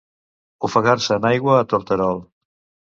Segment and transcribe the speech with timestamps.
[0.69, 2.29] Ofegar-se en aigua a torterol.